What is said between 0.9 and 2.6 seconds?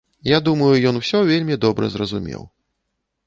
ён усё вельмі добра зразумеў.